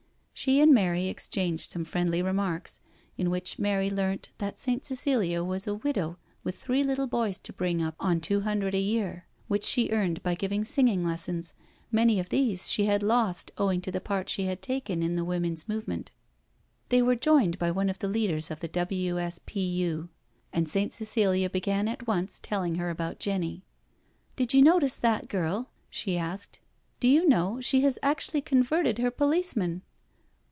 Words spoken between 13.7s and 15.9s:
to the part she had taken in the Woman's